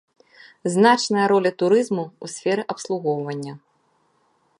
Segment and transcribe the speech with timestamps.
[0.75, 3.53] Значная роля турызму і сферы абслугоўвання.